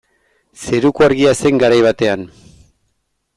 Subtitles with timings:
[0.63, 2.25] Zeruko Argia zen garai batean.